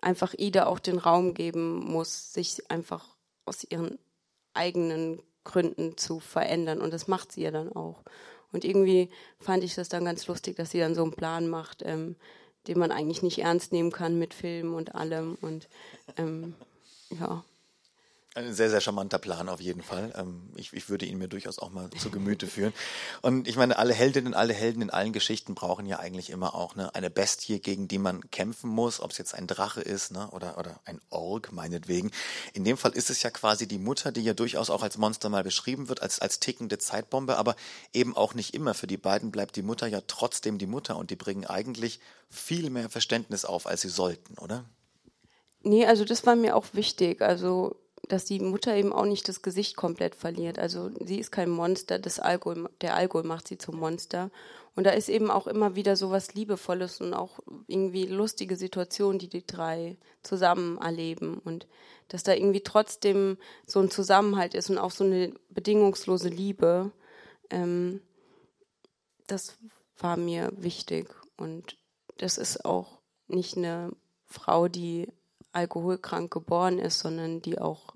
[0.00, 3.98] einfach Ida auch den Raum geben muss, sich einfach aus ihren
[4.54, 6.80] eigenen Gründen zu verändern.
[6.80, 8.02] Und das macht sie ja dann auch.
[8.52, 11.82] Und irgendwie fand ich das dann ganz lustig, dass sie dann so einen Plan macht,
[11.84, 12.16] ähm,
[12.66, 15.36] den man eigentlich nicht ernst nehmen kann mit Film und allem.
[15.40, 15.68] Und
[16.16, 16.54] ähm,
[17.10, 17.44] ja.
[18.36, 20.12] Ein sehr, sehr charmanter Plan auf jeden Fall.
[20.14, 22.74] Ähm, ich, ich würde ihn mir durchaus auch mal zu Gemüte führen.
[23.22, 26.74] Und ich meine, alle Heldinnen, alle Helden in allen Geschichten brauchen ja eigentlich immer auch
[26.74, 30.28] ne, eine Bestie, gegen die man kämpfen muss, ob es jetzt ein Drache ist ne,
[30.32, 32.10] oder, oder ein Org meinetwegen.
[32.52, 35.30] In dem Fall ist es ja quasi die Mutter, die ja durchaus auch als Monster
[35.30, 37.56] mal beschrieben wird, als, als tickende Zeitbombe, aber
[37.94, 38.74] eben auch nicht immer.
[38.74, 42.68] Für die beiden bleibt die Mutter ja trotzdem die Mutter und die bringen eigentlich viel
[42.68, 44.66] mehr Verständnis auf, als sie sollten, oder?
[45.62, 47.22] Nee, also das war mir auch wichtig.
[47.22, 47.76] Also
[48.08, 50.58] dass die Mutter eben auch nicht das Gesicht komplett verliert.
[50.58, 54.30] Also sie ist kein Monster, das Alkohol, der Alkohol macht sie zum Monster.
[54.74, 59.18] Und da ist eben auch immer wieder so was Liebevolles und auch irgendwie lustige Situationen,
[59.18, 61.38] die die drei zusammen erleben.
[61.38, 61.66] Und
[62.08, 66.92] dass da irgendwie trotzdem so ein Zusammenhalt ist und auch so eine bedingungslose Liebe.
[67.50, 68.00] Ähm,
[69.26, 69.56] das
[69.98, 71.08] war mir wichtig.
[71.36, 71.78] Und
[72.18, 73.90] das ist auch nicht eine
[74.26, 75.08] Frau, die
[75.52, 77.95] alkoholkrank geboren ist, sondern die auch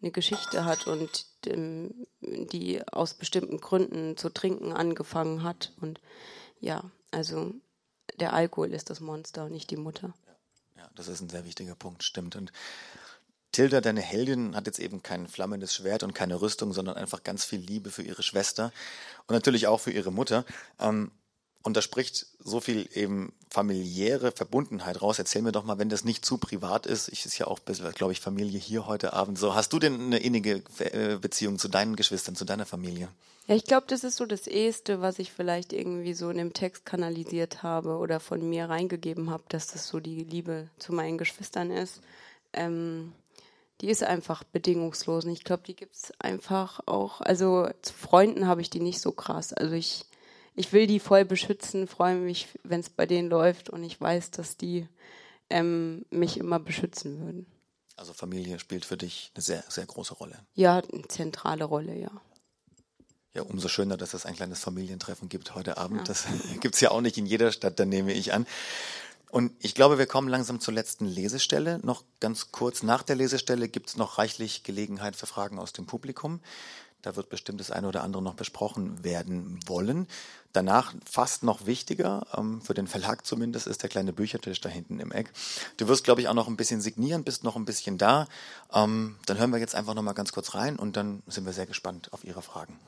[0.00, 5.72] eine Geschichte hat und ähm, die aus bestimmten Gründen zu trinken angefangen hat.
[5.80, 6.00] Und
[6.60, 7.54] ja, also
[8.18, 10.14] der Alkohol ist das Monster, nicht die Mutter.
[10.26, 12.36] Ja, ja das ist ein sehr wichtiger Punkt, stimmt.
[12.36, 12.52] Und
[13.52, 17.44] Tilda, deine Heldin, hat jetzt eben kein flammendes Schwert und keine Rüstung, sondern einfach ganz
[17.44, 18.72] viel Liebe für ihre Schwester
[19.26, 20.44] und natürlich auch für ihre Mutter.
[20.78, 21.10] Ähm,
[21.68, 25.18] und da spricht so viel eben familiäre Verbundenheit raus.
[25.18, 27.08] Erzähl mir doch mal, wenn das nicht zu privat ist.
[27.08, 27.60] Ich ist ja auch,
[27.94, 29.38] glaube ich, Familie hier heute Abend.
[29.38, 33.10] So, hast du denn eine innige äh, Beziehung zu deinen Geschwistern, zu deiner Familie?
[33.48, 36.54] Ja, ich glaube, das ist so das Eheste, was ich vielleicht irgendwie so in dem
[36.54, 41.18] Text kanalisiert habe oder von mir reingegeben habe, dass das so die Liebe zu meinen
[41.18, 42.00] Geschwistern ist.
[42.54, 43.12] Ähm,
[43.82, 45.26] die ist einfach bedingungslos.
[45.26, 47.20] Und ich glaube, die gibt es einfach auch.
[47.20, 49.52] Also zu Freunden habe ich die nicht so krass.
[49.52, 50.06] Also ich
[50.58, 54.32] ich will die voll beschützen, freue mich, wenn es bei denen läuft und ich weiß,
[54.32, 54.88] dass die
[55.50, 57.46] ähm, mich immer beschützen würden.
[57.96, 60.38] Also Familie spielt für dich eine sehr, sehr große Rolle.
[60.54, 62.10] Ja, eine zentrale Rolle, ja.
[63.34, 65.98] Ja, umso schöner, dass es ein kleines Familientreffen gibt heute Abend.
[65.98, 66.04] Ja.
[66.04, 66.26] Das
[66.60, 68.46] gibt es ja auch nicht in jeder Stadt, da nehme ich an.
[69.30, 71.78] Und ich glaube, wir kommen langsam zur letzten Lesestelle.
[71.84, 75.86] Noch ganz kurz nach der Lesestelle gibt es noch reichlich Gelegenheit für Fragen aus dem
[75.86, 76.40] Publikum.
[77.02, 80.08] Da wird bestimmt das eine oder andere noch besprochen werden wollen.
[80.52, 84.98] Danach fast noch wichtiger, ähm, für den Verlag zumindest, ist der kleine Büchertisch da hinten
[84.98, 85.30] im Eck.
[85.76, 88.26] Du wirst, glaube ich, auch noch ein bisschen signieren, bist noch ein bisschen da.
[88.72, 91.52] Ähm, dann hören wir jetzt einfach noch mal ganz kurz rein und dann sind wir
[91.52, 92.78] sehr gespannt auf Ihre Fragen.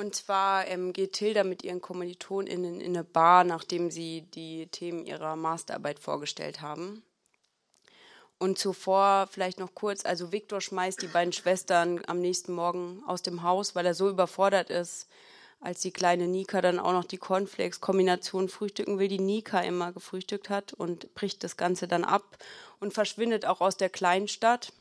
[0.00, 5.04] Und zwar ähm, geht Tilda mit ihren KommilitonInnen in eine Bar, nachdem sie die Themen
[5.04, 7.02] ihrer Masterarbeit vorgestellt haben.
[8.40, 13.20] Und zuvor vielleicht noch kurz, also Viktor schmeißt die beiden Schwestern am nächsten Morgen aus
[13.20, 15.08] dem Haus, weil er so überfordert ist,
[15.60, 20.48] als die kleine Nika dann auch noch die Cornflakes-Kombination frühstücken will, die Nika immer gefrühstückt
[20.48, 22.38] hat und bricht das Ganze dann ab
[22.80, 24.72] und verschwindet auch aus der Kleinstadt.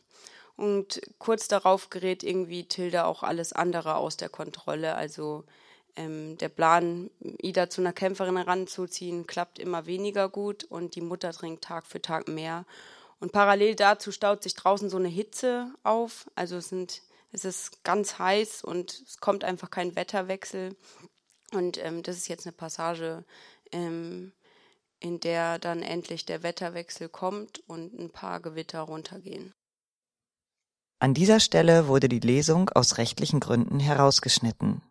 [0.55, 4.95] Und kurz darauf gerät irgendwie Tilda auch alles andere aus der Kontrolle.
[4.95, 5.43] Also
[5.97, 7.09] ähm, der Plan,
[7.41, 12.01] Ida zu einer Kämpferin heranzuziehen, klappt immer weniger gut und die Mutter trinkt Tag für
[12.01, 12.63] Tag mehr.
[13.19, 16.29] Und parallel dazu staut sich draußen so eine Hitze auf.
[16.35, 17.01] Also es, sind,
[17.31, 20.75] es ist ganz heiß und es kommt einfach kein Wetterwechsel.
[21.53, 23.25] Und ähm, das ist jetzt eine Passage,
[23.71, 24.31] ähm,
[24.99, 29.53] in der dann endlich der Wetterwechsel kommt und ein paar Gewitter runtergehen.
[31.01, 34.81] An dieser Stelle wurde die Lesung aus rechtlichen Gründen herausgeschnitten.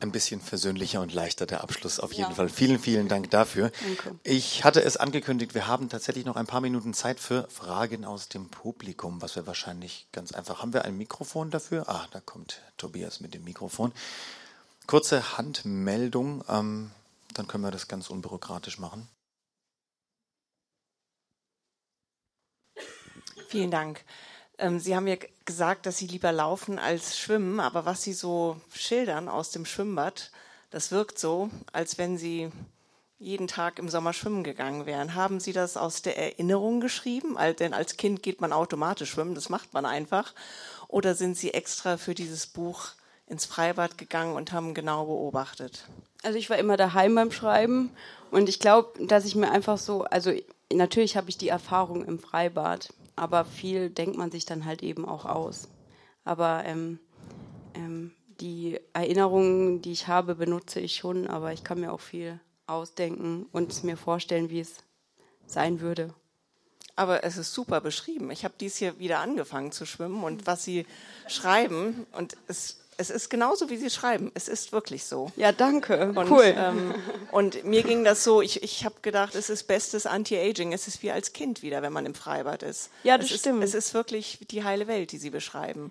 [0.00, 2.34] Ein bisschen versöhnlicher und leichter der Abschluss auf jeden Ja.
[2.34, 2.48] Fall.
[2.48, 3.70] Vielen, vielen Dank dafür.
[3.84, 4.18] Danke.
[4.24, 8.28] Ich hatte es angekündigt, wir haben tatsächlich noch ein paar Minuten Zeit für Fragen aus
[8.30, 10.62] dem Publikum, was wir wahrscheinlich ganz einfach.
[10.62, 11.86] Haben wir ein Mikrofon dafür?
[11.88, 13.92] Ah, da kommt Tobias mit dem Mikrofon.
[14.86, 16.90] Kurze Handmeldung, ähm,
[17.34, 19.06] dann können wir das ganz unbürokratisch machen.
[23.48, 24.04] Vielen Dank.
[24.60, 28.60] Ähm, Sie haben ja gesagt, dass Sie lieber laufen als schwimmen, aber was Sie so
[28.72, 30.30] schildern aus dem Schwimmbad,
[30.70, 32.50] das wirkt so, als wenn Sie
[33.18, 35.14] jeden Tag im Sommer schwimmen gegangen wären.
[35.14, 37.36] Haben Sie das aus der Erinnerung geschrieben?
[37.58, 40.32] Denn als Kind geht man automatisch schwimmen, das macht man einfach.
[40.88, 42.88] Oder sind Sie extra für dieses Buch
[43.26, 45.84] ins Freibad gegangen und haben genau beobachtet?
[46.22, 47.90] Also ich war immer daheim beim Schreiben
[48.30, 50.32] und ich glaube, dass ich mir einfach so, also
[50.72, 55.04] natürlich habe ich die Erfahrung im Freibad, aber viel denkt man sich dann halt eben
[55.04, 55.68] auch aus.
[56.24, 56.98] Aber ähm,
[57.74, 62.40] ähm, die Erinnerungen, die ich habe, benutze ich schon, aber ich kann mir auch viel
[62.66, 64.76] ausdenken und mir vorstellen, wie es
[65.46, 66.14] sein würde.
[66.96, 68.30] Aber es ist super beschrieben.
[68.30, 70.86] Ich habe dies hier wieder angefangen zu schwimmen und was Sie
[71.28, 74.30] schreiben, und es, es ist genauso, wie Sie schreiben.
[74.34, 75.32] Es ist wirklich so.
[75.36, 76.12] Ja, danke.
[76.14, 76.54] Und, cool.
[76.56, 76.94] Ähm,
[77.32, 80.72] und mir ging das so, ich, ich habe gedacht, es ist bestes Anti-Aging.
[80.72, 82.90] Es ist wie als Kind wieder, wenn man im Freibad ist.
[83.02, 83.64] Ja, das es stimmt.
[83.64, 85.90] Ist, es ist wirklich die heile Welt, die Sie beschreiben.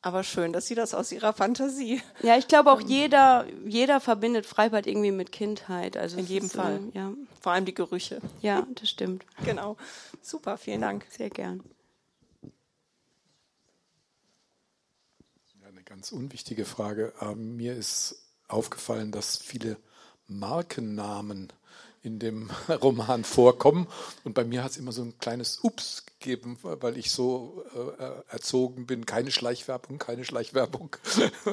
[0.00, 2.00] Aber schön, dass Sie das aus Ihrer Fantasie.
[2.22, 5.96] Ja, ich glaube auch jeder, jeder verbindet Freibad irgendwie mit Kindheit.
[5.96, 6.80] Also In jedem ist, Fall.
[6.94, 8.20] äh, Ja, Vor allem die Gerüche.
[8.40, 9.24] ja, das stimmt.
[9.44, 9.76] Genau.
[10.22, 11.04] Super, vielen Dank.
[11.10, 11.64] Sehr gern.
[15.60, 17.14] Ja, eine ganz unwichtige Frage.
[17.20, 19.78] Ähm, mir ist aufgefallen, dass viele
[20.26, 21.50] Markennamen
[22.02, 22.50] in dem
[22.82, 23.88] Roman vorkommen.
[24.22, 27.64] Und bei mir hat es immer so ein kleines Ups gegeben, weil ich so
[27.98, 30.96] äh, erzogen bin, keine Schleichwerbung, keine Schleichwerbung.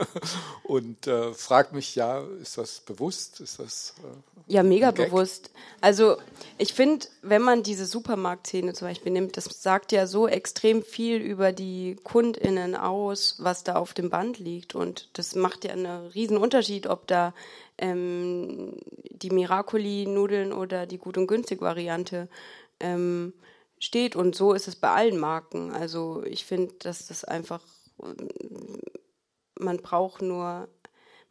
[0.64, 3.40] Und äh, frag mich, ja, ist das bewusst?
[3.40, 5.52] Ist das äh, Ja, mega bewusst.
[5.82, 6.18] Also
[6.58, 11.18] ich finde, wenn man diese Supermarktszene zum Beispiel nimmt, das sagt ja so extrem viel
[11.18, 14.74] über die KundInnen aus, was da auf dem Band liegt.
[14.74, 17.34] Und das macht ja einen riesen Unterschied, ob da
[17.78, 18.78] ähm,
[19.12, 22.30] die Miracoli-Nudeln oder die Gut- und Günstig-Variante
[22.80, 23.34] ähm,
[23.86, 24.16] steht.
[24.16, 25.72] Und so ist es bei allen Marken.
[25.72, 27.62] Also ich finde, dass das einfach,
[29.58, 30.68] man braucht nur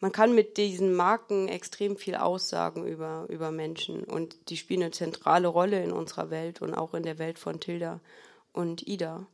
[0.04, 4.90] man kann mit diesen Marken extrem viel aussagen über, über Menschen und die spielen eine
[4.90, 8.00] zentrale Rolle in unserer Welt und auch in der Welt von Tilda
[8.52, 9.26] und Ida.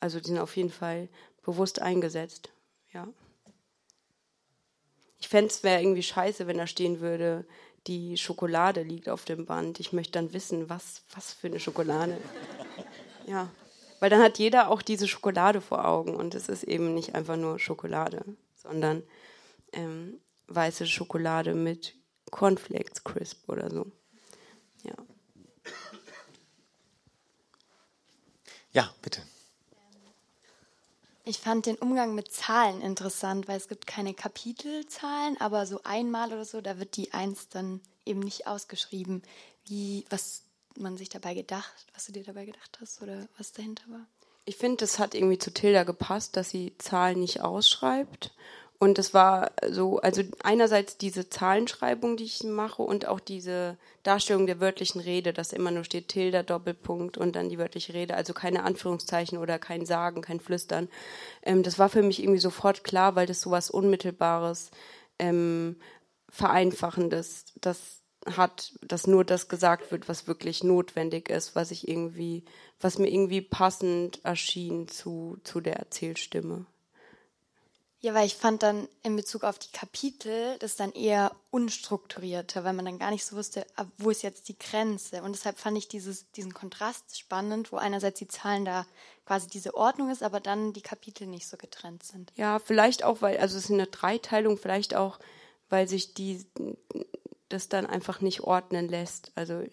[0.00, 1.08] Also die sind auf jeden Fall
[1.44, 2.50] bewusst eingesetzt,
[2.92, 3.06] ja.
[5.20, 7.46] Ich fände es wäre irgendwie scheiße, wenn da stehen würde,
[7.86, 9.80] die Schokolade liegt auf dem Band.
[9.80, 12.18] Ich möchte dann wissen, was, was für eine Schokolade.
[13.26, 13.50] Ja,
[14.00, 17.36] weil dann hat jeder auch diese Schokolade vor Augen und es ist eben nicht einfach
[17.36, 19.02] nur Schokolade, sondern
[19.72, 21.94] ähm, weiße Schokolade mit
[22.30, 23.92] Cornflakes Crisp oder so.
[24.82, 24.94] Ja.
[28.72, 29.22] Ja, bitte.
[31.28, 36.32] Ich fand den Umgang mit Zahlen interessant, weil es gibt keine Kapitelzahlen, aber so einmal
[36.32, 39.22] oder so, da wird die Eins dann eben nicht ausgeschrieben.
[39.66, 43.82] Wie, was man sich dabei gedacht, was du dir dabei gedacht hast oder was dahinter
[43.88, 44.06] war?
[44.46, 48.32] Ich finde, das hat irgendwie zu Tilda gepasst, dass sie Zahlen nicht ausschreibt.
[48.80, 54.46] Und das war so, also einerseits diese Zahlenschreibung, die ich mache und auch diese Darstellung
[54.46, 58.32] der wörtlichen Rede, dass immer nur steht Tilda, Doppelpunkt und dann die wörtliche Rede, also
[58.34, 60.88] keine Anführungszeichen oder kein Sagen, kein Flüstern.
[61.42, 64.70] Ähm, das war für mich irgendwie sofort klar, weil das sowas Unmittelbares,
[65.18, 65.76] ähm,
[66.30, 72.44] Vereinfachendes, das hat, dass nur das gesagt wird, was wirklich notwendig ist, was ich irgendwie,
[72.78, 76.66] was mir irgendwie passend erschien zu, zu der Erzählstimme.
[78.00, 82.72] Ja, weil ich fand dann in Bezug auf die Kapitel das dann eher unstrukturierter, weil
[82.72, 85.22] man dann gar nicht so wusste, wo ist jetzt die Grenze.
[85.22, 88.86] Und deshalb fand ich dieses, diesen Kontrast spannend, wo einerseits die Zahlen da
[89.26, 92.32] quasi diese Ordnung ist, aber dann die Kapitel nicht so getrennt sind.
[92.36, 95.18] Ja, vielleicht auch, weil, also es ist eine Dreiteilung, vielleicht auch,
[95.68, 96.46] weil sich die
[97.48, 99.32] das dann einfach nicht ordnen lässt.
[99.34, 99.64] Also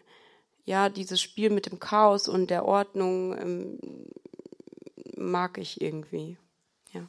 [0.65, 3.79] ja, dieses Spiel mit dem Chaos und der Ordnung ähm,
[5.15, 6.37] mag ich irgendwie.
[6.91, 7.07] Ja.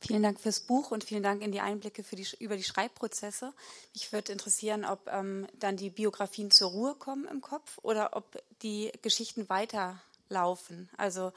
[0.00, 3.52] Vielen Dank fürs Buch und vielen Dank in die Einblicke die, über die Schreibprozesse.
[3.94, 8.40] Mich würde interessieren, ob ähm, dann die Biografien zur Ruhe kommen im Kopf oder ob
[8.62, 10.88] die Geschichten weiterlaufen.
[10.96, 11.32] Also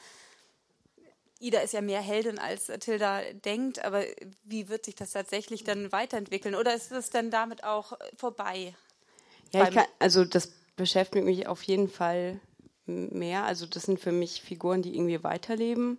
[1.40, 4.04] Ida ist ja mehr Heldin, als Tilda denkt, aber
[4.44, 6.54] wie wird sich das tatsächlich dann weiterentwickeln?
[6.54, 8.76] Oder ist es dann damit auch vorbei?
[9.52, 12.40] Ja, kann, also das beschäftigt mich auf jeden Fall
[12.86, 13.44] mehr.
[13.44, 15.98] Also das sind für mich Figuren, die irgendwie weiterleben.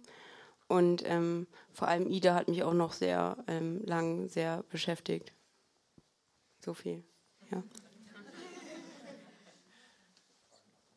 [0.73, 5.31] Und ähm, vor allem Ida hat mich auch noch sehr ähm, lang sehr beschäftigt.
[6.65, 7.05] So viel,
[7.51, 7.63] ja.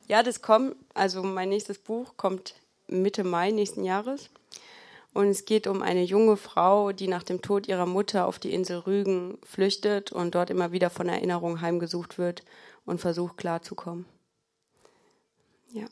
[0.08, 2.56] Ja, das kommt, also mein nächstes Buch kommt
[2.88, 4.30] Mitte Mai nächsten Jahres.
[5.14, 8.54] Und es geht um eine junge Frau, die nach dem Tod ihrer Mutter auf die
[8.54, 12.46] Insel Rügen flüchtet und dort immer wieder von Erinnerungen heimgesucht wird
[12.86, 14.06] und versucht klarzukommen.
[15.74, 15.88] Ja.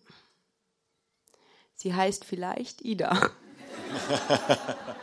[1.76, 3.30] Sie heißt vielleicht Ida.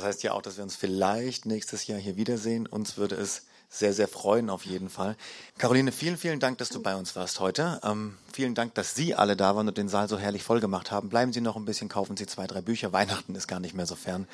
[0.00, 2.66] Das heißt ja auch, dass wir uns vielleicht nächstes Jahr hier wiedersehen.
[2.66, 5.14] Uns würde es sehr, sehr freuen auf jeden Fall.
[5.58, 7.80] Caroline, vielen, vielen Dank, dass du bei uns warst heute.
[7.84, 10.90] Ähm, vielen Dank, dass Sie alle da waren und den Saal so herrlich voll gemacht
[10.90, 11.10] haben.
[11.10, 12.94] Bleiben Sie noch ein bisschen, kaufen Sie zwei, drei Bücher.
[12.94, 14.26] Weihnachten ist gar nicht mehr so fern.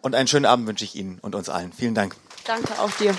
[0.00, 1.72] Und einen schönen Abend wünsche ich Ihnen und uns allen.
[1.72, 2.16] Vielen Dank.
[2.44, 3.14] Danke auch dir.